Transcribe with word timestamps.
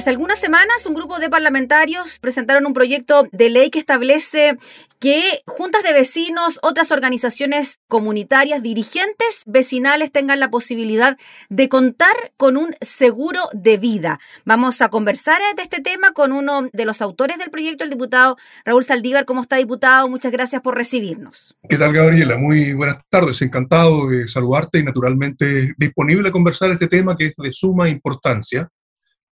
Hace 0.00 0.08
algunas 0.08 0.38
semanas 0.38 0.86
un 0.86 0.94
grupo 0.94 1.18
de 1.18 1.28
parlamentarios 1.28 2.20
presentaron 2.20 2.64
un 2.64 2.72
proyecto 2.72 3.28
de 3.32 3.50
ley 3.50 3.68
que 3.68 3.78
establece 3.78 4.56
que 4.98 5.42
juntas 5.46 5.82
de 5.82 5.92
vecinos, 5.92 6.58
otras 6.62 6.90
organizaciones 6.90 7.80
comunitarias, 7.86 8.62
dirigentes 8.62 9.42
vecinales 9.44 10.10
tengan 10.10 10.40
la 10.40 10.50
posibilidad 10.50 11.18
de 11.50 11.68
contar 11.68 12.14
con 12.38 12.56
un 12.56 12.74
seguro 12.80 13.40
de 13.52 13.76
vida. 13.76 14.20
Vamos 14.46 14.80
a 14.80 14.88
conversar 14.88 15.38
de 15.54 15.62
este 15.62 15.82
tema 15.82 16.12
con 16.12 16.32
uno 16.32 16.70
de 16.72 16.86
los 16.86 17.02
autores 17.02 17.36
del 17.36 17.50
proyecto, 17.50 17.84
el 17.84 17.90
diputado 17.90 18.38
Raúl 18.64 18.86
Saldívar. 18.86 19.26
¿Cómo 19.26 19.42
está, 19.42 19.56
diputado? 19.56 20.08
Muchas 20.08 20.32
gracias 20.32 20.62
por 20.62 20.76
recibirnos. 20.76 21.54
¿Qué 21.68 21.76
tal, 21.76 21.92
Gabriela? 21.92 22.38
Muy 22.38 22.72
buenas 22.72 22.96
tardes. 23.10 23.42
Encantado 23.42 24.08
de 24.08 24.26
saludarte 24.26 24.78
y 24.78 24.82
naturalmente 24.82 25.74
disponible 25.76 26.30
a 26.30 26.32
conversar 26.32 26.70
este 26.70 26.88
tema 26.88 27.18
que 27.18 27.26
es 27.26 27.34
de 27.36 27.52
suma 27.52 27.90
importancia 27.90 28.70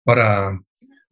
para 0.08 0.58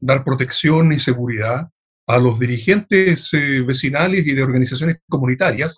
dar 0.00 0.24
protección 0.24 0.90
y 0.90 0.98
seguridad 0.98 1.68
a 2.06 2.16
los 2.16 2.40
dirigentes 2.40 3.28
eh, 3.34 3.60
vecinales 3.60 4.26
y 4.26 4.32
de 4.32 4.42
organizaciones 4.42 5.00
comunitarias, 5.06 5.76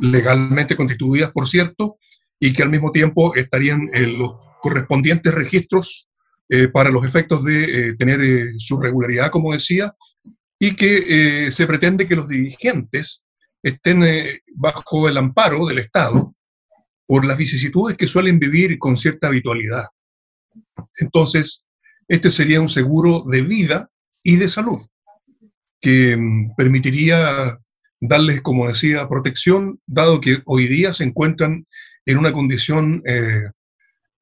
legalmente 0.00 0.74
constituidas, 0.74 1.32
por 1.32 1.46
cierto, 1.46 1.96
y 2.40 2.54
que 2.54 2.62
al 2.62 2.70
mismo 2.70 2.92
tiempo 2.92 3.34
estarían 3.34 3.90
en 3.92 4.18
los 4.18 4.36
correspondientes 4.62 5.34
registros 5.34 6.08
eh, 6.48 6.68
para 6.68 6.88
los 6.88 7.04
efectos 7.04 7.44
de 7.44 7.64
eh, 7.64 7.96
tener 7.98 8.54
su 8.56 8.80
regularidad, 8.80 9.30
como 9.30 9.52
decía, 9.52 9.94
y 10.58 10.76
que 10.76 11.50
se 11.52 11.66
pretende 11.66 12.08
que 12.08 12.16
los 12.16 12.26
dirigentes 12.26 13.22
estén 13.62 14.02
bajo 14.54 15.10
el 15.10 15.18
amparo 15.18 15.66
del 15.66 15.80
Estado 15.80 16.34
por 17.06 17.26
las 17.26 17.36
vicisitudes 17.36 17.98
que 17.98 18.08
suelen 18.08 18.38
vivir 18.38 18.78
con 18.78 18.96
cierta 18.96 19.26
habitualidad. 19.26 19.84
Entonces, 20.98 21.65
este 22.08 22.30
sería 22.30 22.60
un 22.60 22.68
seguro 22.68 23.24
de 23.26 23.42
vida 23.42 23.88
y 24.22 24.36
de 24.36 24.48
salud, 24.48 24.80
que 25.80 26.16
mm, 26.16 26.54
permitiría 26.56 27.58
darles, 28.00 28.42
como 28.42 28.68
decía, 28.68 29.08
protección, 29.08 29.80
dado 29.86 30.20
que 30.20 30.42
hoy 30.44 30.66
día 30.66 30.92
se 30.92 31.04
encuentran 31.04 31.66
en 32.04 32.18
una 32.18 32.32
condición 32.32 33.02
eh, 33.06 33.50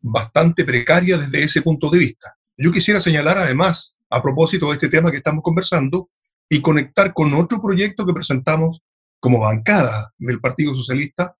bastante 0.00 0.64
precaria 0.64 1.18
desde 1.18 1.44
ese 1.44 1.62
punto 1.62 1.90
de 1.90 1.98
vista. 1.98 2.36
Yo 2.56 2.72
quisiera 2.72 3.00
señalar 3.00 3.38
además, 3.38 3.96
a 4.10 4.22
propósito 4.22 4.66
de 4.68 4.74
este 4.74 4.88
tema 4.88 5.10
que 5.10 5.16
estamos 5.16 5.42
conversando, 5.42 6.10
y 6.48 6.60
conectar 6.60 7.12
con 7.12 7.34
otro 7.34 7.60
proyecto 7.60 8.06
que 8.06 8.12
presentamos 8.12 8.82
como 9.18 9.40
bancada 9.40 10.12
del 10.18 10.40
Partido 10.40 10.74
Socialista 10.74 11.36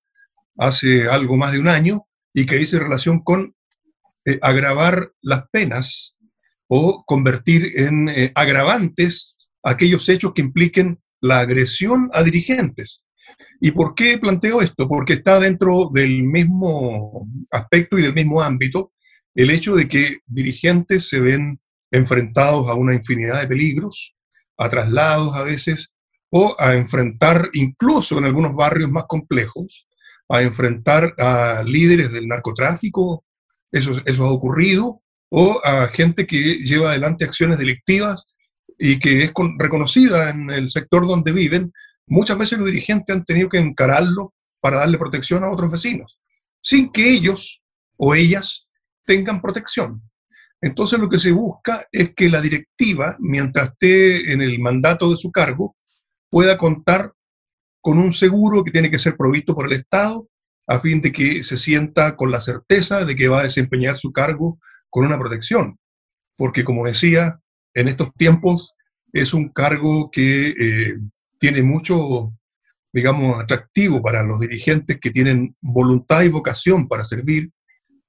hace 0.57 1.07
algo 1.07 1.37
más 1.37 1.51
de 1.51 1.59
un 1.59 1.67
año 1.67 2.07
y 2.33 2.45
que 2.45 2.55
dice 2.55 2.79
relación 2.79 3.19
con 3.19 3.55
eh, 4.25 4.39
agravar 4.41 5.11
las 5.21 5.47
penas 5.49 6.14
o 6.67 7.03
convertir 7.05 7.79
en 7.79 8.09
eh, 8.09 8.31
agravantes 8.35 9.49
aquellos 9.63 10.07
hechos 10.09 10.33
que 10.33 10.41
impliquen 10.41 10.99
la 11.21 11.39
agresión 11.39 12.09
a 12.13 12.23
dirigentes. 12.23 13.05
¿Y 13.59 13.71
por 13.71 13.95
qué 13.95 14.17
planteo 14.17 14.61
esto? 14.61 14.87
Porque 14.87 15.13
está 15.13 15.39
dentro 15.39 15.89
del 15.93 16.23
mismo 16.23 17.27
aspecto 17.51 17.97
y 17.97 18.03
del 18.03 18.13
mismo 18.13 18.41
ámbito 18.41 18.91
el 19.33 19.51
hecho 19.51 19.75
de 19.75 19.89
que 19.89 20.19
dirigentes 20.25 21.09
se 21.09 21.19
ven 21.19 21.59
enfrentados 21.91 22.69
a 22.69 22.73
una 22.73 22.95
infinidad 22.95 23.41
de 23.41 23.47
peligros, 23.47 24.15
a 24.57 24.69
traslados 24.69 25.35
a 25.35 25.43
veces, 25.43 25.93
o 26.29 26.55
a 26.57 26.75
enfrentar, 26.75 27.49
incluso 27.53 28.17
en 28.17 28.25
algunos 28.25 28.55
barrios 28.55 28.89
más 28.91 29.05
complejos, 29.07 29.87
a 30.29 30.41
enfrentar 30.41 31.13
a 31.17 31.63
líderes 31.65 32.11
del 32.11 32.27
narcotráfico, 32.27 33.25
eso, 33.71 34.01
eso 34.05 34.25
ha 34.25 34.31
ocurrido, 34.31 35.01
o 35.37 35.59
a 35.65 35.87
gente 35.89 36.25
que 36.25 36.63
lleva 36.63 36.91
adelante 36.91 37.25
acciones 37.25 37.59
delictivas 37.59 38.25
y 38.79 38.99
que 38.99 39.23
es 39.23 39.33
reconocida 39.57 40.29
en 40.29 40.49
el 40.49 40.69
sector 40.69 41.05
donde 41.05 41.33
viven, 41.33 41.73
muchas 42.07 42.37
veces 42.37 42.57
los 42.57 42.67
dirigentes 42.67 43.13
han 43.13 43.25
tenido 43.25 43.49
que 43.49 43.57
encararlo 43.57 44.33
para 44.61 44.77
darle 44.77 44.97
protección 44.97 45.43
a 45.43 45.51
otros 45.51 45.69
vecinos, 45.69 46.21
sin 46.61 46.89
que 46.89 47.11
ellos 47.11 47.61
o 47.97 48.15
ellas 48.15 48.69
tengan 49.05 49.41
protección. 49.41 50.01
Entonces 50.61 50.99
lo 50.99 51.09
que 51.09 51.19
se 51.19 51.33
busca 51.33 51.85
es 51.91 52.13
que 52.15 52.29
la 52.29 52.39
directiva, 52.39 53.17
mientras 53.19 53.71
esté 53.71 54.31
en 54.31 54.41
el 54.41 54.57
mandato 54.59 55.11
de 55.11 55.17
su 55.17 55.33
cargo, 55.33 55.75
pueda 56.29 56.57
contar 56.57 57.11
con 57.81 57.97
un 57.97 58.13
seguro 58.13 58.63
que 58.63 58.71
tiene 58.71 58.89
que 58.89 58.99
ser 58.99 59.17
provisto 59.17 59.53
por 59.53 59.65
el 59.65 59.73
Estado 59.73 60.29
a 60.65 60.79
fin 60.79 61.01
de 61.01 61.11
que 61.11 61.43
se 61.43 61.57
sienta 61.57 62.15
con 62.15 62.31
la 62.31 62.39
certeza 62.39 63.03
de 63.03 63.17
que 63.17 63.27
va 63.27 63.41
a 63.41 63.43
desempeñar 63.43 63.97
su 63.97 64.13
cargo 64.13 64.59
con 64.95 65.05
una 65.05 65.19
protección, 65.19 65.77
porque 66.37 66.63
como 66.63 66.85
decía, 66.85 67.41
en 67.73 67.89
estos 67.89 68.13
tiempos 68.13 68.75
es 69.11 69.33
un 69.33 69.49
cargo 69.49 70.09
que 70.09 70.51
eh, 70.57 70.99
tiene 71.37 71.63
mucho, 71.63 72.31
digamos, 72.93 73.43
atractivo 73.43 74.01
para 74.01 74.23
los 74.23 74.39
dirigentes 74.39 74.97
que 75.01 75.11
tienen 75.11 75.53
voluntad 75.59 76.21
y 76.21 76.29
vocación 76.29 76.87
para 76.87 77.03
servir. 77.03 77.51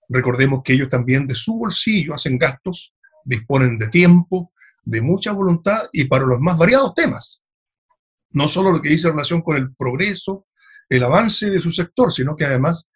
Recordemos 0.08 0.62
que 0.62 0.74
ellos 0.74 0.88
también 0.88 1.26
de 1.26 1.34
su 1.34 1.58
bolsillo 1.58 2.14
hacen 2.14 2.38
gastos, 2.38 2.94
disponen 3.24 3.78
de 3.78 3.88
tiempo, 3.88 4.52
de 4.84 5.00
mucha 5.00 5.32
voluntad 5.32 5.88
y 5.92 6.04
para 6.04 6.24
los 6.24 6.38
más 6.38 6.56
variados 6.56 6.94
temas. 6.94 7.42
No 8.30 8.46
solo 8.46 8.70
lo 8.70 8.80
que 8.80 8.90
dice 8.90 9.10
relación 9.10 9.42
con 9.42 9.56
el 9.56 9.74
progreso, 9.74 10.46
el 10.88 11.02
avance 11.02 11.50
de 11.50 11.58
su 11.58 11.72
sector, 11.72 12.12
sino 12.12 12.36
que 12.36 12.44
además 12.44 12.88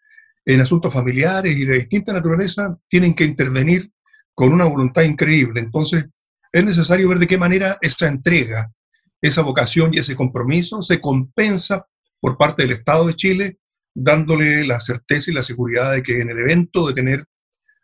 en 0.55 0.61
asuntos 0.61 0.93
familiares 0.93 1.57
y 1.57 1.65
de 1.65 1.77
distinta 1.77 2.13
naturaleza 2.13 2.77
tienen 2.89 3.15
que 3.15 3.25
intervenir 3.25 3.91
con 4.35 4.53
una 4.53 4.65
voluntad 4.65 5.03
increíble. 5.03 5.61
Entonces, 5.61 6.07
es 6.53 6.65
necesario 6.65 7.09
ver 7.09 7.19
de 7.19 7.27
qué 7.27 7.39
manera 7.39 7.79
esa 7.81 8.09
entrega, 8.09 8.73
esa 9.21 9.43
vocación 9.43 9.95
y 9.95 9.99
ese 9.99 10.17
compromiso 10.17 10.83
se 10.83 11.01
compensa 11.01 11.87
por 12.21 12.37
parte 12.37 12.63
del 12.63 12.73
Estado 12.73 13.07
de 13.07 13.15
Chile, 13.15 13.59
dándole 13.95 14.65
la 14.65 14.81
certeza 14.81 15.31
y 15.31 15.35
la 15.35 15.43
seguridad 15.43 15.93
de 15.93 16.03
que 16.03 16.21
en 16.21 16.31
el 16.31 16.39
evento 16.39 16.89
de 16.89 16.95
tener 16.95 17.25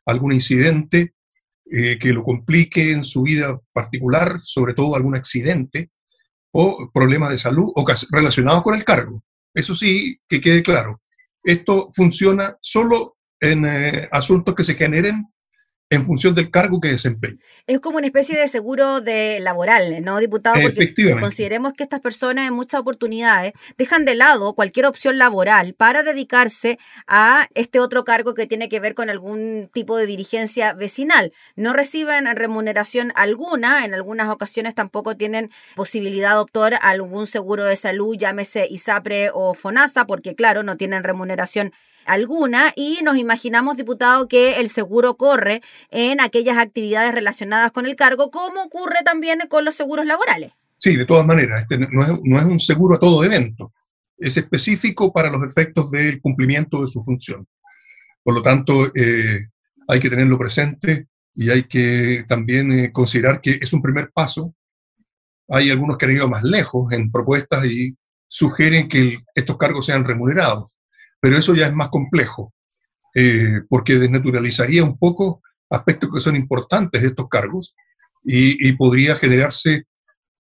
algún 0.05 0.33
incidente 0.33 1.15
eh, 1.71 1.99
que 1.99 2.13
lo 2.13 2.23
complique 2.23 2.93
en 2.93 3.05
su 3.05 3.23
vida 3.23 3.61
particular, 3.73 4.41
sobre 4.43 4.75
todo 4.75 4.95
algún 4.95 5.17
accidente 5.17 5.91
o 6.53 6.91
problemas 6.93 7.31
de 7.31 7.39
salud 7.39 7.71
o 7.75 7.85
relacionados 8.11 8.63
con 8.63 8.75
el 8.75 8.85
cargo. 8.85 9.23
Eso 9.53 9.75
sí, 9.75 10.21
que 10.29 10.41
quede 10.41 10.63
claro 10.63 11.01
esto 11.47 11.91
funciona 11.95 12.57
solo 12.61 13.17
en 13.41 13.65
eh, 13.65 14.09
asuntos 14.11 14.55
que 14.55 14.65
se 14.65 14.75
generen 14.75 15.27
en 15.89 16.05
función 16.05 16.35
del 16.35 16.51
cargo 16.51 16.81
que 16.81 16.89
desempeña. 16.89 17.39
Es 17.69 17.81
como 17.81 17.99
una 17.99 18.07
especie 18.07 18.39
de 18.39 18.49
seguro 18.49 19.01
de 19.01 19.39
laboral, 19.41 20.03
¿no, 20.03 20.19
diputado? 20.19 20.57
Porque 20.61 20.93
consideremos 21.21 21.73
que 21.75 21.85
estas 21.85 22.01
personas 22.01 22.49
en 22.49 22.55
muchas 22.55 22.81
oportunidades 22.81 23.53
dejan 23.79 24.05
de 24.05 24.17
lado 24.17 24.55
cualquier 24.55 24.87
opción 24.87 25.19
laboral 25.19 25.75
para 25.75 26.03
dedicarse 26.03 26.79
a 27.07 27.49
este 27.55 27.79
otro 27.79 28.05
cargo 28.05 28.35
que 28.35 28.47
tiene 28.47 28.69
que 28.69 28.81
ver 28.81 28.95
con 28.95 29.11
algún 29.11 29.71
tipo 29.73 29.97
de 29.97 30.07
dirigencia 30.07 30.73
vecinal. 30.73 31.33
No 31.55 31.73
reciben 31.73 32.27
remuneración 32.35 33.13
alguna, 33.15 33.85
en 33.85 33.95
algunas 33.95 34.29
ocasiones 34.29 34.75
tampoco 34.75 35.17
tienen 35.17 35.51
posibilidad 35.77 36.33
de 36.33 36.39
optar 36.39 36.79
algún 36.83 37.27
seguro 37.27 37.65
de 37.65 37.77
salud, 37.77 38.17
llámese 38.17 38.67
ISAPRE 38.69 39.31
o 39.33 39.55
FONASA, 39.55 40.07
porque 40.07 40.35
claro, 40.35 40.65
no 40.65 40.77
tienen 40.77 41.05
remuneración 41.05 41.73
alguna 42.07 42.73
y 42.77 43.01
nos 43.03 43.17
imaginamos, 43.17 43.77
diputado, 43.77 44.29
que 44.29 44.61
el 44.61 44.71
seguro 44.71 45.17
corre 45.17 45.63
en 45.91 46.21
aquellas 46.21 46.59
actividades 46.59 47.15
relacionadas 47.15 47.73
con 47.73 47.87
el 47.87 47.97
cargo, 47.97 48.31
como 48.31 48.63
ocurre 48.63 49.03
también 49.05 49.41
con 49.49 49.65
los 49.65 49.75
seguros 49.75 50.07
laborales. 50.07 50.53
Sí, 50.79 50.97
de 50.97 51.07
todas 51.07 51.27
maneras, 51.27 51.63
este 51.63 51.79
no 51.79 52.03
es, 52.03 52.21
no 52.23 52.39
es 52.39 52.45
un 52.45 52.61
seguro 52.61 52.97
a 52.97 53.01
todo 53.01 53.25
evento, 53.25 53.73
es 54.19 54.37
específico 54.37 55.13
para 55.13 55.31
los 55.31 55.43
efectos 55.43 55.91
del 55.91 56.21
cumplimiento 56.21 56.83
de 56.83 56.89
su 56.89 57.03
función. 57.03 57.47
Por 58.23 58.35
lo 58.35 58.43
tanto, 58.43 58.93
eh, 58.95 59.49
hay 59.89 60.01
que 60.01 60.11
tenerlo 60.11 60.39
presente 60.39 61.09
y 61.35 61.51
hay 61.51 61.65
que 61.65 62.25
también 62.29 62.73
eh, 62.73 62.93
considerar 62.93 63.41
que 63.41 63.59
es 63.61 63.73
un 63.73 63.83
primer 63.83 64.11
paso. 64.13 64.55
Hay 65.49 65.71
algunos 65.71 65.97
que 65.97 66.07
han 66.07 66.13
ido 66.13 66.29
más 66.29 66.43
lejos 66.43 66.93
en 66.93 67.11
propuestas 67.11 67.65
y 67.67 67.97
sugieren 68.27 68.89
que 68.89 69.19
estos 69.35 69.57
cargos 69.57 69.87
sean 69.87 70.05
remunerados 70.05 70.71
pero 71.27 71.39
eso 71.39 71.57
ya 71.57 71.67
es 71.67 71.75
más 71.75 71.89
complejo, 71.89 72.55
eh, 73.13 73.63
porque 73.69 73.99
desnaturalizaría 73.99 74.85
un 74.85 74.97
poco 74.97 75.43
aspectos 75.69 76.09
que 76.15 76.21
son 76.21 76.37
importantes 76.37 77.03
de 77.03 77.09
estos 77.09 77.29
cargos 77.29 77.75
y, 78.23 78.73
podría 78.75 79.17
generarse 79.17 79.87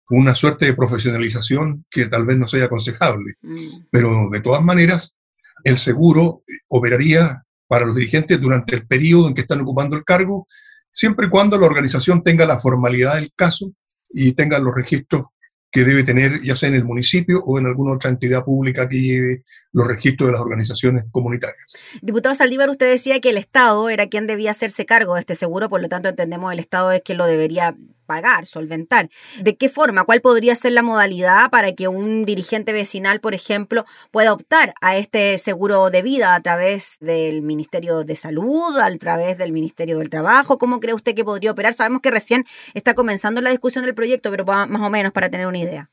una 0.08 0.36
suerte 0.36 0.66
de 0.66 0.74
profesionalización 0.74 1.84
que 1.90 2.06
tal 2.06 2.24
vez 2.24 2.38
no 2.38 2.46
sea 2.46 2.66
aconsejable. 2.66 3.34
Mm. 3.42 3.86
Pero 3.90 4.28
de 4.30 4.40
todas 4.40 4.62
maneras, 4.62 5.16
el 5.64 5.78
seguro 5.78 6.44
operaría 6.68 7.42
para 7.66 7.84
los 7.84 7.96
dirigentes 7.96 8.40
durante 8.40 8.76
el 8.76 8.86
periodo 8.86 9.26
en 9.26 9.34
que 9.34 9.40
están 9.40 9.62
ocupando 9.62 9.96
el 9.96 10.04
cargo, 10.04 10.46
siempre 10.92 11.26
y 11.26 11.30
cuando 11.30 11.58
la 11.58 11.66
organización 11.66 12.22
tenga 12.22 12.46
la 12.46 12.60
formalidad 12.60 13.16
del 13.16 13.32
caso 13.34 13.72
y 14.10 14.30
tenga 14.30 14.60
los 14.60 14.72
registros 14.72 15.24
que 15.70 15.84
debe 15.84 16.02
tener 16.02 16.42
ya 16.42 16.56
sea 16.56 16.68
en 16.68 16.76
el 16.76 16.84
municipio 16.84 17.42
o 17.44 17.58
en 17.58 17.66
alguna 17.66 17.94
otra 17.94 18.10
entidad 18.10 18.44
pública 18.44 18.88
que 18.88 19.00
lleve 19.00 19.42
los 19.72 19.86
registros 19.86 20.28
de 20.28 20.32
las 20.32 20.40
organizaciones 20.40 21.04
comunitarias. 21.10 21.84
Diputado 22.00 22.34
Saldívar, 22.34 22.70
usted 22.70 22.90
decía 22.90 23.20
que 23.20 23.30
el 23.30 23.36
Estado 23.36 23.88
era 23.90 24.06
quien 24.06 24.26
debía 24.26 24.52
hacerse 24.52 24.86
cargo 24.86 25.14
de 25.14 25.20
este 25.20 25.34
seguro, 25.34 25.68
por 25.68 25.80
lo 25.80 25.88
tanto 25.88 26.08
entendemos 26.08 26.52
el 26.52 26.58
Estado 26.58 26.92
es 26.92 27.02
quien 27.02 27.18
lo 27.18 27.26
debería 27.26 27.76
pagar, 28.08 28.46
solventar. 28.46 29.10
¿De 29.40 29.56
qué 29.56 29.68
forma? 29.68 30.04
¿Cuál 30.04 30.22
podría 30.22 30.56
ser 30.56 30.72
la 30.72 30.82
modalidad 30.82 31.50
para 31.50 31.72
que 31.72 31.86
un 31.86 32.24
dirigente 32.24 32.72
vecinal, 32.72 33.20
por 33.20 33.34
ejemplo, 33.34 33.84
pueda 34.10 34.32
optar 34.32 34.74
a 34.80 34.96
este 34.96 35.36
seguro 35.38 35.90
de 35.90 36.02
vida 36.02 36.34
a 36.34 36.40
través 36.40 36.96
del 37.00 37.42
Ministerio 37.42 38.02
de 38.02 38.16
Salud, 38.16 38.76
a 38.78 38.90
través 38.96 39.36
del 39.38 39.52
Ministerio 39.52 39.98
del 39.98 40.08
Trabajo? 40.08 40.58
¿Cómo 40.58 40.80
cree 40.80 40.94
usted 40.94 41.14
que 41.14 41.24
podría 41.24 41.52
operar? 41.52 41.74
Sabemos 41.74 42.00
que 42.00 42.10
recién 42.10 42.44
está 42.74 42.94
comenzando 42.94 43.40
la 43.42 43.50
discusión 43.50 43.84
del 43.84 43.94
proyecto, 43.94 44.30
pero 44.30 44.44
más 44.44 44.80
o 44.80 44.90
menos 44.90 45.12
para 45.12 45.28
tener 45.28 45.46
una 45.46 45.58
idea. 45.58 45.90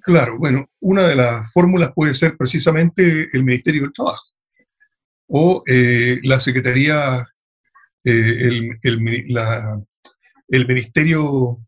Claro, 0.00 0.38
bueno, 0.38 0.68
una 0.80 1.06
de 1.06 1.16
las 1.16 1.52
fórmulas 1.52 1.92
puede 1.94 2.14
ser 2.14 2.36
precisamente 2.36 3.28
el 3.32 3.44
Ministerio 3.44 3.82
del 3.82 3.92
Trabajo 3.92 4.24
o 5.28 5.62
eh, 5.66 6.18
la 6.22 6.40
Secretaría, 6.40 7.26
eh, 8.04 8.76
el, 8.82 9.24
la, 9.28 9.80
el 10.48 10.66
Ministerio 10.66 11.58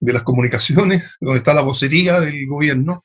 de 0.00 0.12
las 0.12 0.22
Comunicaciones, 0.22 1.16
donde 1.20 1.38
está 1.38 1.54
la 1.54 1.62
vocería 1.62 2.20
del 2.20 2.46
gobierno, 2.46 3.04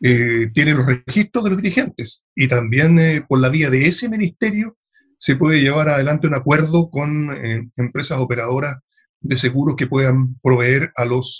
eh, 0.00 0.48
tiene 0.54 0.74
los 0.74 0.86
registros 0.86 1.44
de 1.44 1.50
los 1.50 1.60
dirigentes. 1.60 2.24
Y 2.34 2.48
también 2.48 2.98
eh, 2.98 3.24
por 3.26 3.40
la 3.40 3.48
vía 3.48 3.70
de 3.70 3.86
ese 3.86 4.08
ministerio 4.08 4.76
se 5.18 5.36
puede 5.36 5.60
llevar 5.60 5.88
adelante 5.88 6.26
un 6.26 6.34
acuerdo 6.34 6.88
con 6.90 7.32
eh, 7.44 7.68
empresas 7.76 8.18
operadoras 8.18 8.78
de 9.20 9.36
seguros 9.36 9.76
que 9.76 9.86
puedan 9.86 10.36
proveer 10.40 10.92
a 10.96 11.04
los 11.04 11.38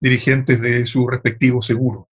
dirigentes 0.00 0.60
de 0.60 0.86
su 0.86 1.08
respectivo 1.08 1.60
seguro. 1.60 2.08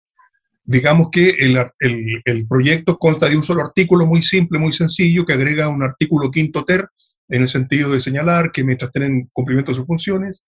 Digamos 0.63 1.09
que 1.11 1.29
el, 1.29 1.57
el, 1.79 2.21
el, 2.25 2.47
proyecto 2.47 2.97
consta 2.97 3.29
de 3.29 3.37
un 3.37 3.43
solo 3.43 3.61
artículo 3.61 4.07
muy 4.07 4.23
simple, 4.23 4.57
muy 4.57 4.73
sencillo, 4.73 5.23
que 5.23 5.33
agrega 5.33 5.67
un 5.67 5.83
artículo 5.83 6.31
quinto 6.31 6.65
ter 6.65 6.87
en 7.31 7.41
el 7.41 7.47
sentido 7.47 7.91
de 7.91 8.01
señalar 8.01 8.51
que 8.51 8.63
mientras 8.63 8.91
tienen 8.91 9.29
cumplimiento 9.31 9.71
de 9.71 9.77
sus 9.77 9.87
funciones, 9.87 10.43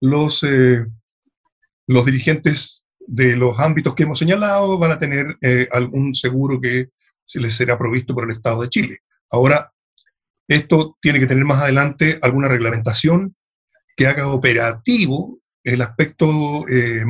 los, 0.00 0.42
eh, 0.42 0.84
los 1.86 2.04
dirigentes 2.04 2.84
de 2.98 3.36
los 3.36 3.58
ámbitos 3.60 3.94
que 3.94 4.02
hemos 4.02 4.18
señalado 4.18 4.76
van 4.76 4.90
a 4.90 4.98
tener 4.98 5.38
eh, 5.40 5.68
algún 5.70 6.14
seguro 6.14 6.60
que 6.60 6.88
les 7.34 7.54
será 7.54 7.78
provisto 7.78 8.12
por 8.12 8.24
el 8.24 8.32
Estado 8.32 8.62
de 8.62 8.68
Chile. 8.68 8.98
Ahora, 9.30 9.72
esto 10.48 10.96
tiene 11.00 11.20
que 11.20 11.28
tener 11.28 11.44
más 11.44 11.62
adelante 11.62 12.18
alguna 12.20 12.48
reglamentación 12.48 13.36
que 13.96 14.08
haga 14.08 14.26
operativo 14.26 15.38
el 15.62 15.80
aspecto, 15.82 16.66
eh, 16.68 17.04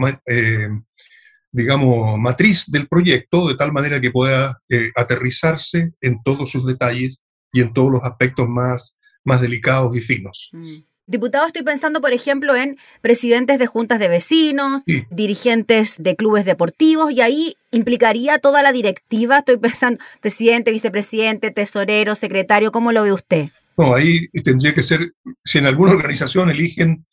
digamos, 1.52 2.18
matriz 2.18 2.66
del 2.70 2.86
proyecto, 2.86 3.48
de 3.48 3.54
tal 3.54 3.72
manera 3.72 4.00
que 4.00 4.10
pueda 4.10 4.60
aterrizarse 4.94 5.92
en 6.00 6.22
todos 6.22 6.50
sus 6.50 6.66
detalles 6.66 7.22
y 7.52 7.60
en 7.60 7.72
todos 7.72 7.92
los 7.92 8.02
aspectos 8.02 8.48
más 8.48 8.96
más 9.26 9.42
delicados 9.42 9.94
y 9.96 10.00
finos. 10.00 10.50
Mm. 10.52 10.78
Diputado, 11.08 11.46
estoy 11.46 11.62
pensando, 11.62 12.00
por 12.00 12.12
ejemplo, 12.12 12.56
en 12.56 12.78
presidentes 13.00 13.60
de 13.60 13.66
juntas 13.68 14.00
de 14.00 14.08
vecinos, 14.08 14.82
dirigentes 15.08 15.94
de 16.00 16.16
clubes 16.16 16.44
deportivos, 16.44 17.12
y 17.12 17.20
ahí 17.20 17.56
implicaría 17.70 18.38
toda 18.38 18.60
la 18.64 18.72
directiva. 18.72 19.38
Estoy 19.38 19.56
pensando, 19.56 20.00
presidente, 20.20 20.72
vicepresidente, 20.72 21.52
tesorero, 21.52 22.16
secretario, 22.16 22.72
¿cómo 22.72 22.90
lo 22.90 23.04
ve 23.04 23.12
usted? 23.12 23.50
No, 23.78 23.94
ahí 23.94 24.26
tendría 24.42 24.74
que 24.74 24.82
ser, 24.82 25.12
si 25.44 25.58
en 25.58 25.66
alguna 25.66 25.92
organización 25.92 26.50
eligen 26.50 27.06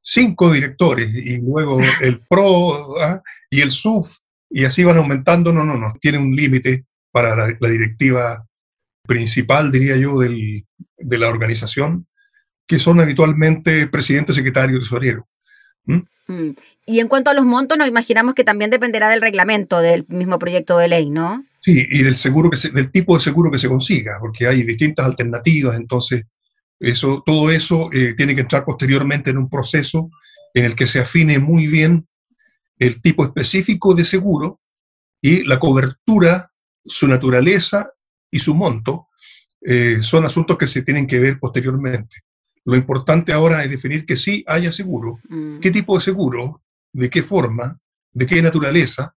cinco 0.00 0.52
directores 0.52 1.12
y 1.12 1.38
luego 1.38 1.80
el 2.02 2.20
PRO 2.28 3.00
¿ah? 3.00 3.20
y 3.50 3.62
el 3.62 3.72
SUF, 3.72 4.16
y 4.48 4.64
así 4.64 4.84
van 4.84 4.98
aumentando, 4.98 5.52
no, 5.52 5.64
no, 5.64 5.76
no, 5.76 5.94
tiene 6.00 6.18
un 6.18 6.36
límite 6.36 6.84
para 7.10 7.34
la 7.34 7.68
directiva 7.68 8.46
principal, 9.08 9.72
diría 9.72 9.96
yo, 9.96 10.20
del, 10.20 10.64
de 11.00 11.18
la 11.18 11.28
organización, 11.28 12.06
que 12.66 12.78
son 12.78 13.00
habitualmente 13.00 13.86
presidente, 13.88 14.34
secretario, 14.34 14.78
tesorero. 14.78 15.28
Mm. 15.84 16.50
Y 16.86 17.00
en 17.00 17.08
cuanto 17.08 17.30
a 17.30 17.34
los 17.34 17.44
montos, 17.44 17.76
nos 17.76 17.88
imaginamos 17.88 18.34
que 18.34 18.44
también 18.44 18.70
dependerá 18.70 19.08
del 19.08 19.20
reglamento 19.20 19.80
del 19.80 20.06
mismo 20.08 20.38
proyecto 20.38 20.78
de 20.78 20.88
ley, 20.88 21.10
¿no? 21.10 21.44
Sí, 21.62 21.86
y 21.90 22.02
del 22.02 22.16
seguro 22.16 22.50
que 22.50 22.68
del 22.70 22.90
tipo 22.90 23.14
de 23.14 23.20
seguro 23.20 23.50
que 23.50 23.58
se 23.58 23.68
consiga, 23.68 24.18
porque 24.20 24.46
hay 24.46 24.62
distintas 24.62 25.06
alternativas, 25.06 25.76
entonces 25.76 26.24
eso, 26.78 27.22
todo 27.26 27.50
eso 27.50 27.90
eh, 27.92 28.14
tiene 28.16 28.34
que 28.34 28.40
entrar 28.40 28.64
posteriormente 28.64 29.30
en 29.30 29.38
un 29.38 29.50
proceso 29.50 30.08
en 30.54 30.64
el 30.64 30.74
que 30.74 30.86
se 30.86 31.00
afine 31.00 31.38
muy 31.38 31.66
bien 31.66 32.06
el 32.78 33.02
tipo 33.02 33.24
específico 33.24 33.94
de 33.94 34.04
seguro 34.04 34.60
y 35.20 35.44
la 35.44 35.58
cobertura, 35.58 36.48
su 36.86 37.06
naturaleza 37.06 37.90
y 38.30 38.38
su 38.38 38.54
monto 38.54 39.08
eh, 39.60 39.98
son 40.00 40.24
asuntos 40.24 40.56
que 40.56 40.66
se 40.66 40.82
tienen 40.82 41.06
que 41.06 41.18
ver 41.18 41.38
posteriormente. 41.38 42.22
Lo 42.64 42.76
importante 42.76 43.32
ahora 43.32 43.64
es 43.64 43.70
definir 43.70 44.04
que 44.04 44.16
sí 44.16 44.44
haya 44.46 44.72
seguro. 44.72 45.18
Mm. 45.28 45.60
¿Qué 45.60 45.70
tipo 45.70 45.96
de 45.96 46.04
seguro? 46.04 46.62
¿De 46.92 47.08
qué 47.08 47.22
forma? 47.22 47.78
¿De 48.12 48.26
qué 48.26 48.42
naturaleza? 48.42 49.14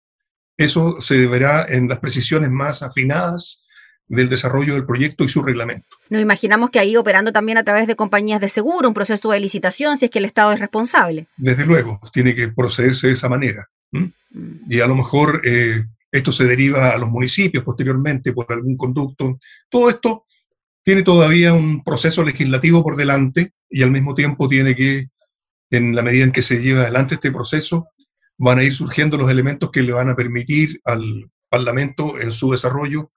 Eso 0.57 1.01
se 1.01 1.15
deberá 1.15 1.65
en 1.67 1.87
las 1.87 1.99
precisiones 1.99 2.51
más 2.51 2.83
afinadas 2.83 3.65
del 4.07 4.29
desarrollo 4.29 4.73
del 4.73 4.85
proyecto 4.85 5.23
y 5.23 5.29
su 5.29 5.41
reglamento. 5.41 5.87
Nos 6.09 6.21
imaginamos 6.21 6.69
que 6.69 6.79
ahí 6.79 6.97
operando 6.97 7.31
también 7.31 7.57
a 7.57 7.63
través 7.63 7.87
de 7.87 7.95
compañías 7.95 8.41
de 8.41 8.49
seguro, 8.49 8.89
un 8.89 8.93
proceso 8.93 9.31
de 9.31 9.39
licitación, 9.39 9.97
si 9.97 10.05
es 10.05 10.11
que 10.11 10.19
el 10.19 10.25
Estado 10.25 10.51
es 10.51 10.59
responsable. 10.59 11.27
Desde 11.37 11.65
luego, 11.65 11.99
tiene 12.11 12.35
que 12.35 12.49
procederse 12.49 13.07
de 13.07 13.13
esa 13.13 13.29
manera. 13.29 13.69
Mm. 13.91 14.05
Y 14.69 14.81
a 14.81 14.87
lo 14.87 14.95
mejor 14.95 15.41
eh, 15.45 15.85
esto 16.11 16.33
se 16.33 16.43
deriva 16.43 16.89
a 16.89 16.97
los 16.97 17.09
municipios 17.09 17.63
posteriormente 17.63 18.33
por 18.33 18.51
algún 18.51 18.75
conducto. 18.75 19.39
Todo 19.69 19.89
esto 19.89 20.25
tiene 20.83 21.03
todavía 21.03 21.53
un 21.53 21.83
proceso 21.83 22.23
legislativo 22.23 22.83
por 22.83 22.95
delante 22.95 23.51
y 23.69 23.83
al 23.83 23.91
mismo 23.91 24.15
tiempo 24.15 24.47
tiene 24.47 24.75
que, 24.75 25.07
en 25.69 25.95
la 25.95 26.01
medida 26.01 26.23
en 26.23 26.31
que 26.31 26.41
se 26.41 26.61
lleva 26.61 26.81
adelante 26.81 27.15
este 27.15 27.31
proceso, 27.31 27.87
van 28.37 28.59
a 28.59 28.63
ir 28.63 28.73
surgiendo 28.73 29.17
los 29.17 29.29
elementos 29.29 29.69
que 29.71 29.83
le 29.83 29.91
van 29.91 30.09
a 30.09 30.15
permitir 30.15 30.81
al 30.85 31.29
Parlamento 31.49 32.19
en 32.19 32.31
su 32.31 32.51
desarrollo 32.51 33.11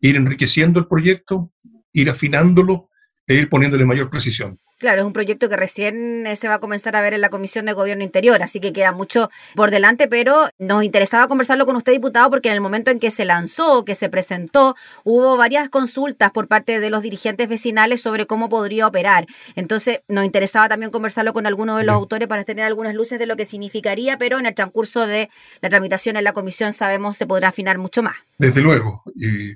ir 0.00 0.16
enriqueciendo 0.16 0.80
el 0.80 0.86
proyecto, 0.86 1.52
ir 1.92 2.10
afinándolo 2.10 2.90
e 3.26 3.34
ir 3.34 3.48
poniéndole 3.48 3.86
mayor 3.86 4.10
precisión. 4.10 4.58
Claro, 4.78 5.00
es 5.00 5.06
un 5.06 5.14
proyecto 5.14 5.48
que 5.48 5.56
recién 5.56 6.26
eh, 6.26 6.36
se 6.36 6.48
va 6.48 6.54
a 6.54 6.58
comenzar 6.58 6.96
a 6.96 7.00
ver 7.00 7.14
en 7.14 7.22
la 7.22 7.30
Comisión 7.30 7.64
de 7.64 7.72
Gobierno 7.72 8.04
Interior, 8.04 8.42
así 8.42 8.60
que 8.60 8.74
queda 8.74 8.92
mucho 8.92 9.30
por 9.54 9.70
delante, 9.70 10.06
pero 10.06 10.50
nos 10.58 10.84
interesaba 10.84 11.28
conversarlo 11.28 11.64
con 11.64 11.76
usted, 11.76 11.92
diputado, 11.92 12.28
porque 12.28 12.48
en 12.48 12.54
el 12.54 12.60
momento 12.60 12.90
en 12.90 13.00
que 13.00 13.10
se 13.10 13.24
lanzó, 13.24 13.86
que 13.86 13.94
se 13.94 14.10
presentó, 14.10 14.76
hubo 15.02 15.38
varias 15.38 15.70
consultas 15.70 16.30
por 16.30 16.46
parte 16.46 16.78
de 16.78 16.90
los 16.90 17.02
dirigentes 17.02 17.48
vecinales 17.48 18.02
sobre 18.02 18.26
cómo 18.26 18.50
podría 18.50 18.86
operar. 18.86 19.26
Entonces, 19.54 20.00
nos 20.08 20.26
interesaba 20.26 20.68
también 20.68 20.90
conversarlo 20.90 21.32
con 21.32 21.46
algunos 21.46 21.78
de 21.78 21.84
los 21.84 21.94
autores 21.94 22.28
para 22.28 22.44
tener 22.44 22.66
algunas 22.66 22.94
luces 22.94 23.18
de 23.18 23.24
lo 23.24 23.36
que 23.36 23.46
significaría, 23.46 24.18
pero 24.18 24.38
en 24.38 24.44
el 24.44 24.54
transcurso 24.54 25.06
de 25.06 25.30
la 25.62 25.70
tramitación 25.70 26.18
en 26.18 26.24
la 26.24 26.34
comisión 26.34 26.74
sabemos 26.74 27.16
se 27.16 27.26
podrá 27.26 27.48
afinar 27.48 27.78
mucho 27.78 28.02
más. 28.02 28.16
Desde 28.36 28.60
luego, 28.60 29.02
y 29.14 29.54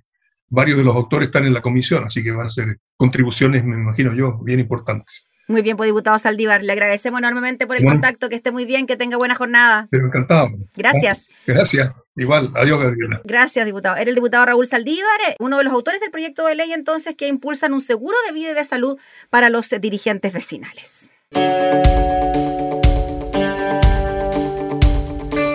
varios 0.50 0.76
de 0.76 0.84
los 0.84 0.94
autores 0.94 1.28
están 1.28 1.46
en 1.46 1.54
la 1.54 1.62
comisión, 1.62 2.04
así 2.04 2.22
que 2.22 2.32
van 2.32 2.46
a 2.46 2.50
ser 2.50 2.78
contribuciones, 2.96 3.64
me 3.64 3.76
imagino 3.76 4.12
yo, 4.14 4.38
bien 4.42 4.60
importantes. 4.60 5.30
Muy 5.48 5.62
bien, 5.62 5.76
pues 5.76 5.88
diputado 5.88 6.16
Saldívar, 6.16 6.62
le 6.62 6.72
agradecemos 6.72 7.18
enormemente 7.18 7.66
por 7.66 7.76
el 7.76 7.84
contacto, 7.84 8.28
que 8.28 8.36
esté 8.36 8.52
muy 8.52 8.66
bien, 8.66 8.86
que 8.86 8.96
tenga 8.96 9.16
buena 9.16 9.34
jornada. 9.34 9.88
Pero 9.90 10.06
encantado. 10.06 10.50
Gracias. 10.76 11.26
Gracias. 11.44 11.92
Igual, 12.14 12.52
adiós, 12.54 12.80
Gabriela. 12.80 13.20
Gracias, 13.24 13.66
diputado. 13.66 13.96
Era 13.96 14.08
el 14.10 14.14
diputado 14.14 14.46
Raúl 14.46 14.68
Saldívar, 14.68 15.18
uno 15.40 15.58
de 15.58 15.64
los 15.64 15.72
autores 15.72 16.00
del 16.00 16.12
proyecto 16.12 16.46
de 16.46 16.54
ley 16.54 16.72
entonces 16.72 17.16
que 17.16 17.26
impulsan 17.26 17.72
un 17.72 17.80
seguro 17.80 18.16
de 18.28 18.32
vida 18.32 18.50
y 18.52 18.54
de 18.54 18.64
salud 18.64 18.96
para 19.28 19.50
los 19.50 19.70
dirigentes 19.80 20.32
vecinales. 20.32 21.10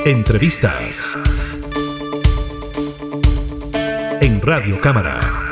Entrevistas 0.05 1.17
Radio 4.45 4.79
Cámara. 4.79 5.44